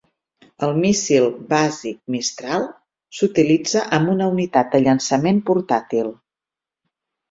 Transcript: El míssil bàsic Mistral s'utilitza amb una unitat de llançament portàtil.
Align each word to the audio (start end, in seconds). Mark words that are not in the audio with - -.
El 0.67 0.71
míssil 0.77 1.27
bàsic 1.51 1.99
Mistral 2.15 2.67
s'utilitza 3.19 3.87
amb 4.01 4.17
una 4.17 4.33
unitat 4.35 4.75
de 4.77 4.85
llançament 4.89 5.47
portàtil. 5.53 6.15